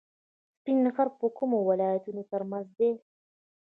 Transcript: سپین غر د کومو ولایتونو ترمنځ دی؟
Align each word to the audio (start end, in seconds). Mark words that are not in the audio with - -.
سپین 0.55 0.79
غر 0.95 1.07
د 1.19 1.21
کومو 1.37 1.59
ولایتونو 1.69 2.21
ترمنځ 2.31 2.67
دی؟ 2.79 2.91